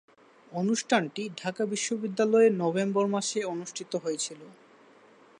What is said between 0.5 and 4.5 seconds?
অনুষ্ঠানটি ঢাকা বিশ্ববিদ্যালয়ে নভেম্বর মাসে অনুষ্ঠিত হয়েছিলো।